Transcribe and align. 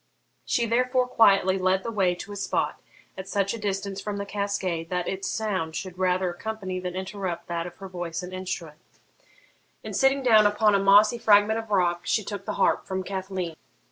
She 0.45 0.65
therefore 0.65 1.07
quietly 1.07 1.59
led 1.59 1.83
the 1.83 1.91
way 1.91 2.15
to 2.15 2.31
a 2.31 2.35
spot 2.35 2.81
at 3.15 3.27
such 3.29 3.53
a 3.53 3.59
distance 3.59 4.01
from 4.01 4.17
the 4.17 4.25
cascade 4.25 4.89
that 4.89 5.07
its 5.07 5.27
sound 5.27 5.75
should 5.75 5.99
rather 5.99 6.31
accompany 6.31 6.79
than 6.79 6.95
interrupt 6.95 7.45
that 7.49 7.67
of 7.67 7.75
her 7.75 7.87
voice 7.87 8.23
and 8.23 8.33
instrument, 8.33 8.79
and, 9.83 9.95
sitting 9.95 10.23
down 10.23 10.47
upon 10.47 10.73
a 10.73 10.79
mossy 10.79 11.19
fragment 11.19 11.59
of 11.59 11.69
rock, 11.69 12.01
she 12.05 12.23
took 12.23 12.45
the 12.45 12.53
harp 12.55 12.87
from 12.87 13.03
Cathleen. 13.03 13.55